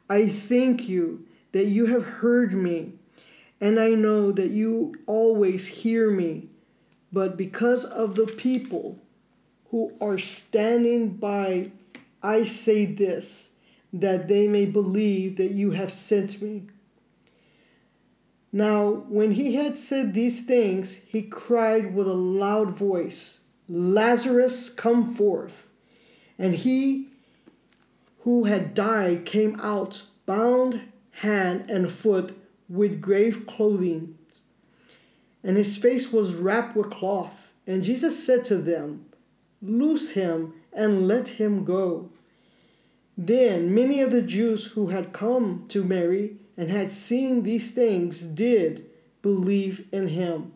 I 0.09 0.29
thank 0.29 0.89
you 0.89 1.27
that 1.53 1.67
you 1.67 1.87
have 1.87 2.05
heard 2.05 2.53
me, 2.53 2.93
and 3.61 3.81
I 3.81 3.91
know 3.91 4.31
that 4.33 4.51
you 4.51 4.95
always 5.07 5.69
hear 5.69 6.11
me. 6.11 6.49
But 7.13 7.37
because 7.37 7.85
of 7.85 8.15
the 8.15 8.27
people 8.27 8.99
who 9.71 9.93
are 10.01 10.19
standing 10.19 11.11
by 11.11 11.71
I 12.23 12.43
say 12.43 12.87
this, 12.87 13.57
that 13.93 14.27
they 14.27 14.49
may 14.49 14.65
believe 14.67 15.37
that 15.37 15.53
you 15.53 15.71
have 15.73 15.93
sent 15.93 16.43
me. 16.43 16.65
Now, 18.57 19.05
when 19.11 19.33
he 19.33 19.57
had 19.57 19.77
said 19.77 20.15
these 20.15 20.47
things, 20.47 21.05
he 21.05 21.21
cried 21.21 21.95
with 21.95 22.09
a 22.09 22.15
loud 22.15 22.71
voice, 22.71 23.49
Lazarus, 23.69 24.71
come 24.71 25.05
forth. 25.05 25.69
And 26.39 26.55
he 26.55 27.09
who 28.21 28.45
had 28.45 28.73
died 28.73 29.27
came 29.27 29.61
out, 29.61 30.05
bound 30.25 30.91
hand 31.21 31.71
and 31.71 31.91
foot 31.91 32.35
with 32.67 33.03
grave 33.03 33.47
clothing, 33.47 34.17
and 35.45 35.59
his 35.59 35.77
face 35.77 36.11
was 36.11 36.35
wrapped 36.35 36.75
with 36.75 36.89
cloth. 36.89 37.53
And 37.67 37.85
Jesus 37.85 38.25
said 38.25 38.47
to 38.47 38.57
them, 38.57 39.05
Loose 39.61 40.13
him 40.13 40.55
and 40.73 41.07
let 41.07 41.29
him 41.41 41.63
go. 41.63 42.09
Then 43.19 43.75
many 43.75 44.01
of 44.01 44.13
the 44.13 44.23
Jews 44.23 44.69
who 44.69 44.87
had 44.87 45.13
come 45.13 45.67
to 45.69 45.85
Mary 45.85 46.39
and 46.57 46.71
had 46.71 46.91
seen 46.91 47.43
these 47.43 47.73
things 47.73 48.23
did 48.23 48.87
believe 49.23 49.87
in 49.93 50.09
him. 50.09 50.53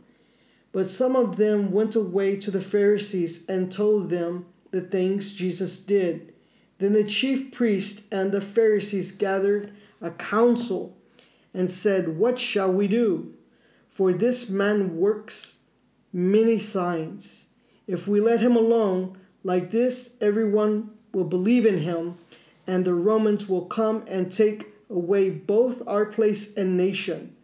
But 0.73 0.89
some 0.89 1.17
of 1.17 1.37
them 1.37 1.73
went 1.73 1.97
away 1.97 2.37
to 2.37 2.51
the 2.51 2.61
Pharisees 2.61 3.49
and 3.49 3.73
told 3.73 4.09
them 4.09 4.47
the 4.71 4.81
things 4.81 5.33
Jesus 5.33 5.81
did. 5.81 6.33
Then 6.79 6.93
the 6.93 7.05
chief 7.05 7.53
priest 7.53 8.03
and 8.11 8.33
the 8.33 8.41
Pharisees 8.41 9.13
gathered 9.13 9.73
a 10.01 10.11
council 10.11 10.97
and 11.53 11.71
said, 11.71 12.17
What 12.17 12.39
shall 12.39 12.73
we 12.73 12.87
do? 12.89 13.35
For 13.89 14.13
this 14.13 14.49
man 14.49 14.97
works 14.97 15.61
many 16.13 16.59
signs. 16.59 17.51
If 17.87 18.07
we 18.07 18.21
let 18.21 18.41
him 18.41 18.57
alone 18.57 19.19
like 19.43 19.71
this, 19.71 20.17
everyone 20.21 20.91
will 21.13 21.25
believe 21.25 21.67
in 21.67 21.79
him, 21.79 22.19
and 22.67 22.85
the 22.85 22.95
Romans 22.95 23.49
will 23.49 23.65
come 23.65 24.05
and 24.07 24.31
take 24.31 24.70
away 24.91 25.31
both 25.31 25.87
our 25.87 26.05
place 26.05 26.57
and 26.57 26.77
nation. 26.77 27.37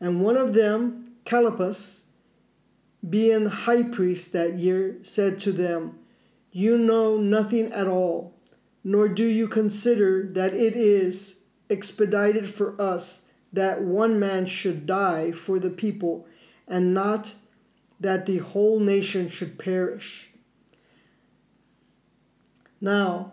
And 0.00 0.20
one 0.20 0.36
of 0.36 0.54
them, 0.54 1.16
Caiaphas, 1.24 2.04
being 3.08 3.46
high 3.46 3.82
priest 3.82 4.32
that 4.32 4.58
year, 4.58 4.98
said 5.02 5.38
to 5.40 5.52
them, 5.52 5.98
You 6.52 6.78
know 6.78 7.16
nothing 7.16 7.72
at 7.72 7.88
all, 7.88 8.34
nor 8.84 9.08
do 9.08 9.26
you 9.26 9.48
consider 9.48 10.26
that 10.32 10.54
it 10.54 10.76
is 10.76 11.44
expedited 11.68 12.48
for 12.48 12.80
us 12.80 13.30
that 13.52 13.82
one 13.82 14.18
man 14.18 14.46
should 14.46 14.86
die 14.86 15.30
for 15.30 15.58
the 15.58 15.70
people, 15.70 16.26
and 16.66 16.94
not 16.94 17.34
that 18.00 18.26
the 18.26 18.38
whole 18.38 18.80
nation 18.80 19.28
should 19.28 19.58
perish. 19.58 20.30
Now, 22.80 23.32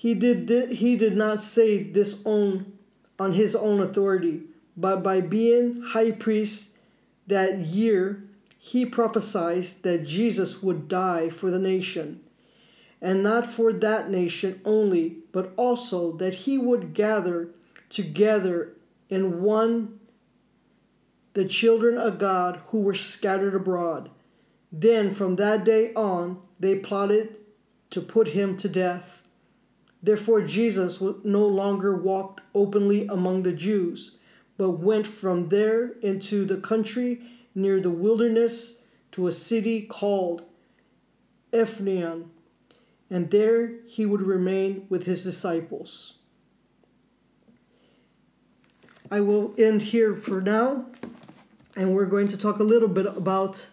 he 0.00 0.14
did 0.14 0.70
he 0.70 0.96
did 0.96 1.14
not 1.14 1.42
say 1.42 1.82
this 1.82 2.24
on 2.24 2.72
on 3.18 3.32
his 3.32 3.54
own 3.54 3.80
authority, 3.80 4.40
but 4.74 5.02
by 5.02 5.20
being 5.20 5.82
high 5.88 6.10
priest 6.10 6.78
that 7.26 7.58
year, 7.58 8.24
he 8.58 8.86
prophesied 8.86 9.62
that 9.82 10.06
Jesus 10.06 10.62
would 10.62 10.88
die 10.88 11.28
for 11.28 11.50
the 11.50 11.58
nation, 11.58 12.20
and 13.02 13.22
not 13.22 13.44
for 13.44 13.74
that 13.74 14.08
nation 14.08 14.62
only, 14.64 15.18
but 15.32 15.52
also 15.58 16.12
that 16.12 16.34
he 16.46 16.56
would 16.56 16.94
gather 16.94 17.50
together 17.90 18.72
in 19.10 19.42
one 19.42 20.00
the 21.34 21.44
children 21.44 21.98
of 21.98 22.18
God 22.18 22.62
who 22.68 22.80
were 22.80 22.94
scattered 22.94 23.54
abroad. 23.54 24.08
Then 24.72 25.10
from 25.10 25.36
that 25.36 25.62
day 25.62 25.92
on, 25.92 26.40
they 26.58 26.74
plotted 26.76 27.36
to 27.90 28.00
put 28.00 28.28
him 28.28 28.56
to 28.56 28.68
death. 28.70 29.19
Therefore, 30.02 30.40
Jesus 30.40 31.02
no 31.24 31.46
longer 31.46 31.94
walked 31.94 32.40
openly 32.54 33.06
among 33.06 33.42
the 33.42 33.52
Jews, 33.52 34.18
but 34.56 34.70
went 34.70 35.06
from 35.06 35.48
there 35.48 35.92
into 36.00 36.44
the 36.44 36.56
country 36.56 37.20
near 37.54 37.80
the 37.80 37.90
wilderness 37.90 38.84
to 39.12 39.26
a 39.26 39.32
city 39.32 39.82
called 39.82 40.42
Ephraim, 41.52 42.30
and 43.10 43.30
there 43.30 43.72
he 43.86 44.06
would 44.06 44.22
remain 44.22 44.86
with 44.88 45.04
his 45.04 45.24
disciples. 45.24 46.14
I 49.10 49.20
will 49.20 49.54
end 49.58 49.82
here 49.82 50.14
for 50.14 50.40
now, 50.40 50.86
and 51.74 51.94
we're 51.94 52.06
going 52.06 52.28
to 52.28 52.38
talk 52.38 52.60
a 52.60 52.64
little 52.64 52.88
bit 52.88 53.06
about 53.06 53.68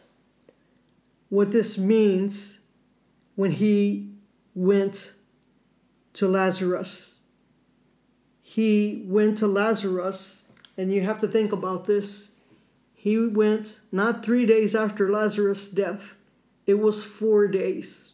what 1.29 1.51
this 1.51 1.77
means 1.77 2.61
when 3.35 3.51
he 3.51 4.09
went 4.55 5.13
to 6.17 6.27
Lazarus. 6.27 7.25
He 8.41 9.03
went 9.05 9.37
to 9.37 9.45
Lazarus, 9.45 10.49
and 10.75 10.91
you 10.91 11.01
have 11.01 11.19
to 11.19 11.27
think 11.27 11.51
about 11.51 11.85
this. 11.85 12.37
He 12.95 13.19
went 13.19 13.81
not 13.91 14.25
three 14.25 14.47
days 14.47 14.73
after 14.73 15.11
Lazarus' 15.11 15.69
death, 15.69 16.15
it 16.65 16.79
was 16.79 17.05
four 17.05 17.47
days. 17.47 18.13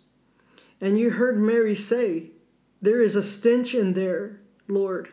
And 0.81 0.99
you 0.99 1.11
heard 1.11 1.39
Mary 1.39 1.73
say, 1.75 2.31
There 2.81 3.01
is 3.01 3.15
a 3.15 3.23
stench 3.23 3.73
in 3.73 3.93
there, 3.93 4.41
Lord. 4.67 5.07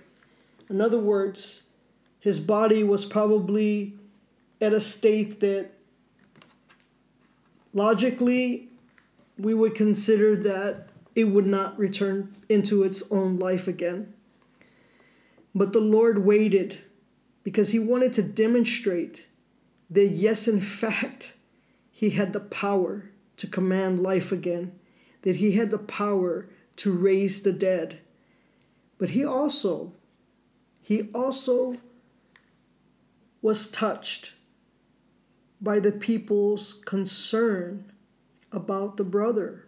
In 0.68 0.80
other 0.80 0.98
words, 0.98 1.68
his 2.18 2.40
body 2.40 2.82
was 2.82 3.06
probably 3.06 3.94
at 4.60 4.72
a 4.72 4.80
state 4.80 5.38
that 5.38 5.70
logically 7.72 8.68
we 9.38 9.54
would 9.54 9.76
consider 9.76 10.34
that 10.34 10.89
it 11.14 11.24
would 11.24 11.46
not 11.46 11.78
return 11.78 12.34
into 12.48 12.82
its 12.82 13.02
own 13.10 13.36
life 13.36 13.66
again. 13.66 14.14
But 15.54 15.72
the 15.72 15.80
Lord 15.80 16.24
waited 16.24 16.78
because 17.42 17.70
he 17.70 17.78
wanted 17.78 18.12
to 18.14 18.22
demonstrate 18.22 19.28
that, 19.88 20.10
yes, 20.10 20.46
in 20.46 20.60
fact, 20.60 21.36
he 21.90 22.10
had 22.10 22.32
the 22.32 22.40
power 22.40 23.10
to 23.36 23.46
command 23.46 23.98
life 23.98 24.30
again, 24.30 24.72
that 25.22 25.36
he 25.36 25.52
had 25.52 25.70
the 25.70 25.78
power 25.78 26.48
to 26.76 26.92
raise 26.92 27.42
the 27.42 27.52
dead. 27.52 28.00
But 28.98 29.10
he 29.10 29.24
also, 29.24 29.92
he 30.80 31.08
also 31.14 31.78
was 33.42 33.70
touched 33.70 34.34
by 35.60 35.80
the 35.80 35.92
people's 35.92 36.74
concern 36.74 37.92
about 38.52 38.96
the 38.96 39.04
brother 39.04 39.66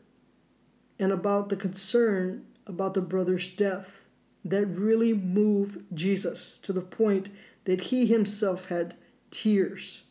and 1.03 1.11
about 1.11 1.49
the 1.49 1.57
concern 1.57 2.45
about 2.65 2.95
the 2.95 3.01
brother's 3.01 3.49
death 3.49 4.07
that 4.45 4.65
really 4.67 5.13
moved 5.13 5.81
Jesus 5.93 6.57
to 6.61 6.73
the 6.73 6.81
point 6.81 7.29
that 7.65 7.81
he 7.81 8.07
himself 8.07 8.67
had 8.67 8.95
tears. 9.33 10.05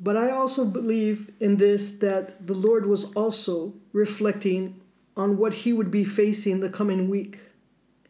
But 0.00 0.16
I 0.16 0.30
also 0.30 0.64
believe 0.64 1.30
in 1.38 1.58
this 1.58 1.92
that 1.98 2.44
the 2.44 2.54
Lord 2.54 2.86
was 2.86 3.12
also 3.12 3.74
reflecting 3.92 4.80
on 5.16 5.36
what 5.36 5.54
he 5.62 5.72
would 5.72 5.92
be 5.92 6.02
facing 6.02 6.58
the 6.58 6.68
coming 6.68 7.08
week. 7.08 7.38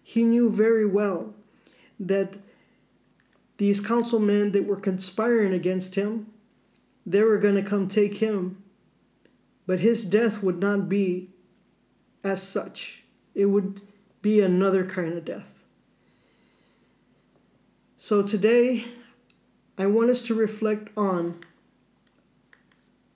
He 0.02 0.24
knew 0.24 0.48
very 0.48 0.86
well 0.86 1.34
that 1.98 2.38
these 3.58 3.78
councilmen 3.78 4.52
that 4.52 4.66
were 4.66 4.80
conspiring 4.80 5.52
against 5.52 5.96
him, 5.96 6.28
they 7.04 7.22
were 7.22 7.36
going 7.36 7.56
to 7.56 7.62
come 7.62 7.88
take 7.88 8.18
him 8.18 8.62
but 9.70 9.78
his 9.78 10.04
death 10.04 10.42
would 10.42 10.58
not 10.58 10.88
be 10.88 11.30
as 12.24 12.42
such, 12.42 13.04
it 13.36 13.46
would 13.46 13.80
be 14.20 14.40
another 14.40 14.84
kind 14.84 15.12
of 15.12 15.24
death. 15.24 15.62
So 17.96 18.20
today, 18.24 18.86
I 19.78 19.86
want 19.86 20.10
us 20.10 20.22
to 20.22 20.34
reflect 20.34 20.88
on 20.96 21.44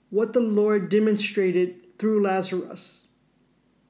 what 0.09 0.31
the 0.31 0.39
Lord 0.39 0.87
demonstrated 0.87 1.99
through 1.99 2.23
Lazarus, 2.23 3.09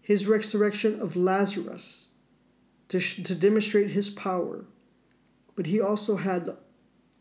his 0.01 0.25
resurrection 0.25 0.99
of 0.99 1.15
Lazarus, 1.15 2.09
to, 2.87 2.99
to 2.99 3.35
demonstrate 3.35 3.91
his 3.91 4.09
power. 4.09 4.65
But 5.55 5.67
he 5.67 5.79
also 5.79 6.15
had 6.15 6.49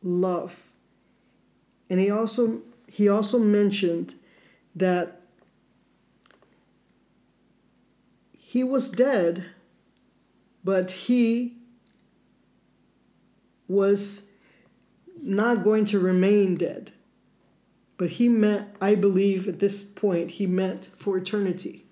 love. 0.02 0.72
And 1.90 2.00
he 2.00 2.10
also 2.10 2.62
he 2.88 3.10
also 3.10 3.38
mentioned 3.38 4.14
that 4.74 5.20
he 8.54 8.62
was 8.62 8.88
dead, 8.88 9.46
but 10.62 10.88
he 10.92 11.56
was 13.66 14.30
not 15.20 15.64
going 15.64 15.84
to 15.86 15.98
remain 15.98 16.54
dead. 16.54 16.92
But 17.96 18.10
he 18.10 18.28
meant, 18.28 18.68
I 18.80 18.94
believe 18.94 19.48
at 19.48 19.58
this 19.58 19.84
point, 19.84 20.30
he 20.38 20.46
meant 20.46 20.88
for 20.96 21.18
eternity. 21.18 21.84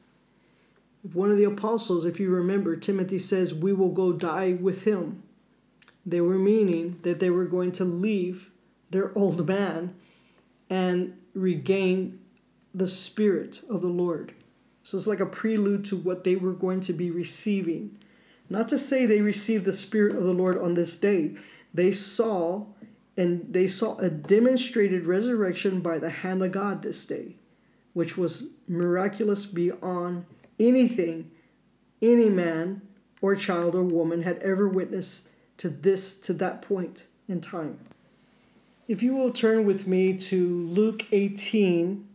One 1.12 1.32
of 1.32 1.36
the 1.36 1.42
apostles, 1.42 2.06
if 2.06 2.20
you 2.20 2.30
remember, 2.30 2.76
Timothy 2.76 3.18
says, 3.18 3.52
We 3.52 3.72
will 3.72 3.90
go 3.90 4.12
die 4.12 4.52
with 4.52 4.84
him. 4.84 5.24
They 6.06 6.20
were 6.20 6.38
meaning 6.38 7.00
that 7.02 7.18
they 7.18 7.30
were 7.30 7.46
going 7.46 7.72
to 7.72 7.84
leave 7.84 8.52
their 8.88 9.10
old 9.18 9.48
man 9.48 9.96
and 10.70 11.18
regain 11.34 12.20
the 12.72 12.86
Spirit 12.86 13.62
of 13.68 13.82
the 13.82 13.88
Lord. 13.88 14.32
So 14.82 14.96
it's 14.96 15.06
like 15.06 15.20
a 15.20 15.26
prelude 15.26 15.84
to 15.86 15.96
what 15.96 16.24
they 16.24 16.36
were 16.36 16.52
going 16.52 16.80
to 16.82 16.92
be 16.92 17.10
receiving. 17.10 17.98
Not 18.50 18.68
to 18.70 18.78
say 18.78 19.06
they 19.06 19.20
received 19.20 19.64
the 19.64 19.72
Spirit 19.72 20.16
of 20.16 20.24
the 20.24 20.34
Lord 20.34 20.58
on 20.58 20.74
this 20.74 20.96
day. 20.96 21.36
They 21.72 21.92
saw 21.92 22.66
and 23.16 23.52
they 23.52 23.66
saw 23.66 23.98
a 23.98 24.08
demonstrated 24.08 25.06
resurrection 25.06 25.80
by 25.80 25.98
the 25.98 26.10
hand 26.10 26.42
of 26.42 26.52
God 26.52 26.82
this 26.82 27.04
day, 27.04 27.36
which 27.92 28.16
was 28.16 28.50
miraculous 28.66 29.44
beyond 29.44 30.24
anything 30.58 31.30
any 32.00 32.30
man 32.30 32.82
or 33.20 33.36
child 33.36 33.74
or 33.74 33.82
woman 33.82 34.22
had 34.22 34.38
ever 34.38 34.66
witnessed 34.68 35.28
to 35.58 35.68
this 35.68 36.16
to 36.20 36.32
that 36.32 36.62
point 36.62 37.06
in 37.28 37.40
time. 37.40 37.78
If 38.88 39.02
you 39.02 39.14
will 39.14 39.30
turn 39.30 39.64
with 39.64 39.86
me 39.86 40.16
to 40.18 40.66
Luke 40.66 41.06
18 41.12 42.08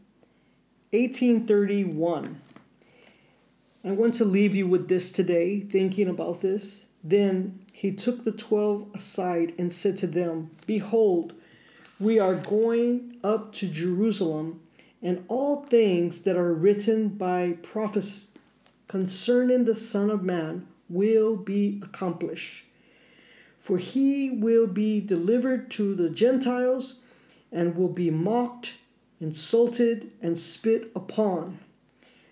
1831. 0.92 2.42
I 3.88 3.92
want 3.92 4.16
to 4.16 4.26
leave 4.26 4.54
you 4.54 4.68
with 4.68 4.90
this 4.90 5.14
today, 5.14 5.62
thinking 5.62 6.10
about 6.10 6.42
this. 6.42 6.88
Then 7.02 7.60
he 7.72 7.94
took 7.94 8.26
the 8.26 8.34
twelve 8.34 8.90
aside 8.94 9.54
and 9.58 9.72
said 9.72 9.96
to 10.00 10.08
them, 10.08 10.52
Behold, 10.66 11.34
we 11.98 12.20
are 12.20 12.36
going 12.36 13.16
up 13.24 13.54
to 13.54 13.70
Jerusalem, 13.70 14.60
and 15.02 15.24
all 15.30 15.64
things 15.64 16.24
that 16.24 16.36
are 16.36 16.54
written 16.54 17.08
by 17.08 17.54
prophets 17.64 18.38
concerning 18.90 19.64
the 19.64 19.76
Son 19.76 20.10
of 20.10 20.22
Man 20.22 20.68
will 20.90 21.38
be 21.38 21.80
accomplished. 21.82 22.66
For 23.58 23.78
he 23.78 24.30
will 24.30 24.68
be 24.68 25.00
delivered 25.00 25.72
to 25.72 25.96
the 25.96 26.10
Gentiles 26.10 27.04
and 27.54 27.78
will 27.78 27.88
be 27.88 28.10
mocked, 28.10 28.74
insulted, 29.22 30.12
and 30.22 30.38
spit 30.38 30.92
upon 30.94 31.60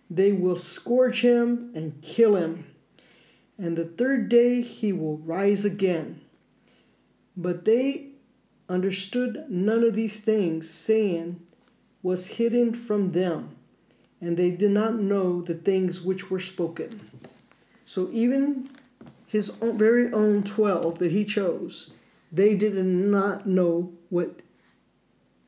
they 0.10 0.32
will 0.32 0.56
scourge 0.56 1.22
him 1.22 1.72
and 1.74 2.02
kill 2.02 2.36
him. 2.36 2.65
And 3.58 3.78
the 3.78 3.86
third 3.86 4.30
day 4.30 4.62
he 4.62 4.91
will 4.91 5.18
rise 5.18 5.65
again. 5.65 6.22
But 7.38 7.65
they 7.65 8.10
understood 8.70 9.46
none 9.50 9.84
of 9.84 9.94
these 9.94 10.22
things, 10.22 10.70
saying, 10.70 11.39
was 12.02 12.38
hidden 12.38 12.74
from 12.74 13.12
them, 13.12 13.56
and 14.22 14.38
they 14.38 14.52
did 14.52 14.72
not 14.72 14.96
know 14.96 15.41
the 15.41 15.56
things 15.56 16.02
which 16.02 16.30
were 16.30 16.39
spoken. 16.39 17.10
So 17.84 18.10
even 18.12 18.70
his 19.28 19.62
own, 19.62 19.78
very 19.78 20.12
own 20.12 20.44
12 20.44 21.00
that 21.00 21.12
he 21.12 21.26
chose, 21.26 21.94
they 22.32 22.56
did 22.56 22.76
not 22.76 23.48
know 23.48 23.94
what 24.10 24.41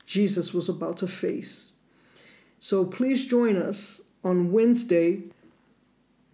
Jesus 0.06 0.54
was 0.54 0.70
about 0.70 0.98
to 0.98 1.08
face. 1.08 1.74
So 2.60 2.86
please 2.86 3.28
join 3.28 3.56
us 3.56 4.07
on 4.24 4.52
Wednesday, 4.52 5.24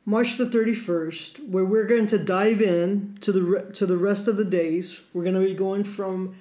March 0.06 0.38
the 0.38 0.46
31st, 0.46 1.48
where 1.48 1.64
we're 1.64 1.86
going 1.86 2.08
to 2.08 2.18
dive 2.18 2.62
in 2.62 3.18
to 3.22 3.32
the 3.32 3.42
re- 3.42 3.72
to 3.74 3.86
the 3.86 3.98
rest 3.98 4.28
of 4.28 4.38
the 4.38 4.46
days. 4.46 5.02
We're 5.14 5.24
going 5.24 5.36
to 5.36 5.48
be 5.48 5.54
going 5.54 5.84
from 5.84 6.36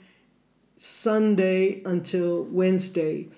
Sunday 0.77 1.81
until 1.85 2.43
Wednesday, 2.45 3.29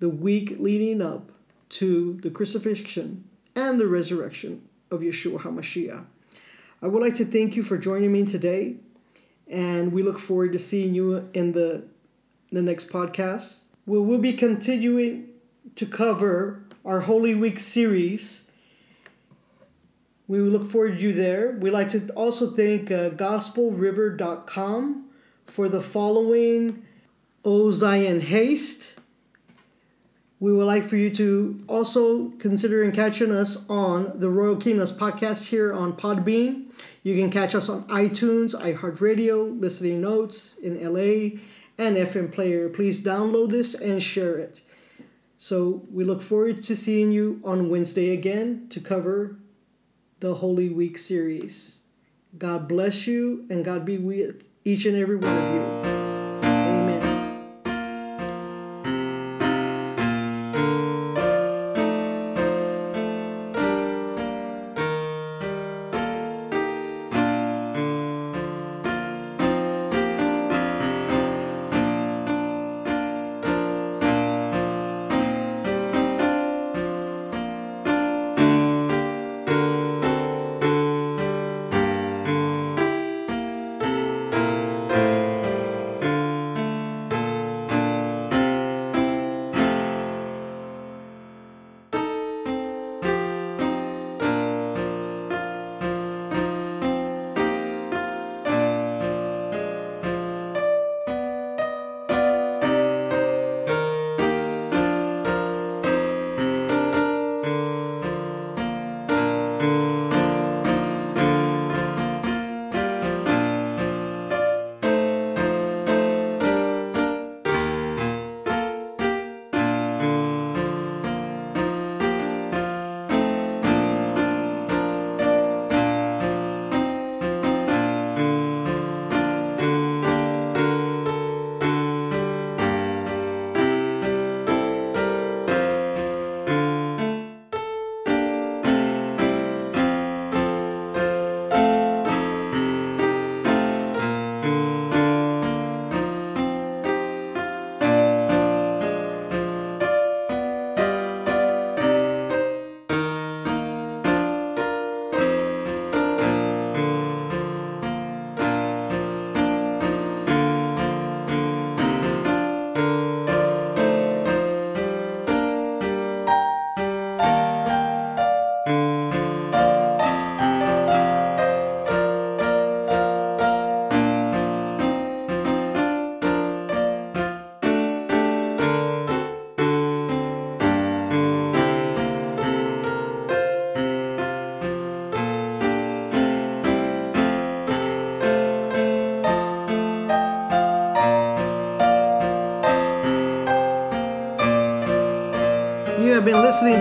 the 0.00 0.08
week 0.08 0.56
leading 0.58 1.02
up 1.02 1.30
to 1.70 2.14
the 2.22 2.30
crucifixion 2.30 3.24
and 3.54 3.78
the 3.78 3.86
resurrection 3.86 4.62
of 4.90 5.00
Yeshua 5.00 5.40
HaMashiach. 5.40 6.04
I 6.80 6.86
would 6.86 7.02
like 7.02 7.14
to 7.16 7.24
thank 7.24 7.56
you 7.56 7.62
for 7.62 7.76
joining 7.76 8.12
me 8.12 8.24
today, 8.24 8.76
and 9.48 9.92
we 9.92 10.02
look 10.02 10.18
forward 10.18 10.52
to 10.52 10.58
seeing 10.58 10.94
you 10.94 11.28
in 11.34 11.52
the 11.52 11.84
the 12.50 12.62
next 12.62 12.88
podcast. 12.88 13.66
We 13.86 13.98
will 13.98 14.18
be 14.18 14.32
continuing 14.32 15.28
to 15.74 15.86
cover 15.86 16.63
our 16.84 17.00
Holy 17.00 17.34
Week 17.34 17.58
series. 17.58 18.52
We 20.28 20.40
look 20.40 20.64
forward 20.64 20.98
to 20.98 21.02
you 21.02 21.12
there. 21.12 21.52
We'd 21.52 21.70
like 21.70 21.88
to 21.90 22.08
also 22.10 22.50
thank 22.50 22.90
uh, 22.90 23.10
gospelriver.com 23.10 25.06
for 25.46 25.68
the 25.68 25.80
following 25.80 26.84
O 27.44 27.70
Zion 27.70 28.20
Haste. 28.20 28.98
We 30.40 30.52
would 30.52 30.66
like 30.66 30.84
for 30.84 30.96
you 30.96 31.10
to 31.10 31.64
also 31.68 32.30
consider 32.38 32.90
catching 32.90 33.30
us 33.30 33.68
on 33.70 34.18
the 34.18 34.28
Royal 34.28 34.56
Kingdoms 34.56 34.96
podcast 34.96 35.46
here 35.46 35.72
on 35.72 35.94
Podbean. 35.94 36.66
You 37.02 37.14
can 37.14 37.30
catch 37.30 37.54
us 37.54 37.68
on 37.68 37.84
iTunes, 37.84 38.54
iHeartRadio, 38.54 39.58
Listening 39.58 40.02
Notes 40.02 40.58
in 40.58 40.74
LA, 40.82 41.38
and 41.78 41.96
FM 41.96 42.30
Player. 42.30 42.68
Please 42.68 43.02
download 43.02 43.50
this 43.50 43.74
and 43.74 44.02
share 44.02 44.36
it. 44.36 44.60
So 45.44 45.82
we 45.92 46.04
look 46.04 46.22
forward 46.22 46.62
to 46.62 46.74
seeing 46.74 47.12
you 47.12 47.42
on 47.44 47.68
Wednesday 47.68 48.14
again 48.14 48.66
to 48.70 48.80
cover 48.80 49.36
the 50.20 50.36
Holy 50.36 50.70
Week 50.70 50.96
series. 50.96 51.84
God 52.38 52.66
bless 52.66 53.06
you 53.06 53.44
and 53.50 53.62
God 53.62 53.84
be 53.84 53.98
with 53.98 54.42
each 54.64 54.86
and 54.86 54.96
every 54.96 55.16
one 55.16 55.36
of 55.36 55.54
you. 55.54 56.03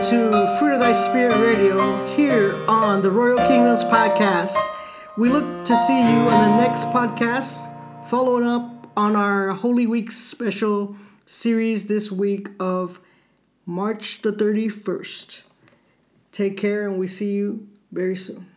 To 0.09 0.57
Fruit 0.59 0.73
of 0.73 0.79
Thy 0.81 0.91
Spirit 0.91 1.37
Radio 1.39 2.05
here 2.13 2.53
on 2.67 3.01
the 3.01 3.09
Royal 3.09 3.37
Kingdoms 3.47 3.85
Podcast. 3.85 4.57
We 5.17 5.29
look 5.29 5.63
to 5.63 5.77
see 5.77 5.97
you 5.97 6.17
on 6.27 6.51
the 6.51 6.57
next 6.57 6.87
podcast, 6.87 7.73
following 8.09 8.45
up 8.45 8.91
on 8.97 9.15
our 9.15 9.51
Holy 9.51 9.87
Week 9.87 10.11
special 10.11 10.97
series 11.25 11.87
this 11.87 12.11
week 12.11 12.49
of 12.59 12.99
March 13.65 14.21
the 14.23 14.33
31st. 14.33 15.43
Take 16.33 16.57
care, 16.57 16.85
and 16.85 16.99
we 16.99 17.07
see 17.07 17.31
you 17.31 17.69
very 17.89 18.17
soon. 18.17 18.52